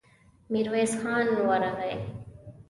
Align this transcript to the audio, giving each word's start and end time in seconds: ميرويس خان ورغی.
ميرويس 0.51 0.93
خان 1.03 1.27
ورغی. 1.47 1.95